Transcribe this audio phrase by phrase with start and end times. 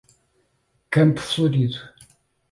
[0.89, 1.77] Campo Florido